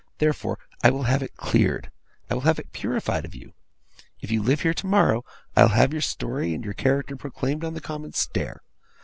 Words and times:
Therefore, 0.17 0.57
I 0.83 0.89
will 0.89 1.03
have 1.03 1.21
it 1.21 1.35
cleared; 1.37 1.91
I 2.27 2.33
will 2.33 2.41
have 2.41 2.57
it 2.57 2.71
purified 2.73 3.23
of 3.23 3.35
you. 3.35 3.53
If 4.19 4.31
you 4.31 4.41
live 4.41 4.61
here 4.61 4.73
tomorrow, 4.73 5.23
I'll 5.55 5.67
have 5.67 5.93
your 5.93 6.01
story 6.01 6.55
and 6.55 6.65
your 6.65 6.73
character 6.73 7.15
proclaimed 7.15 7.63
on 7.63 7.75
the 7.75 7.81
common 7.81 8.13
stair. 8.13 8.63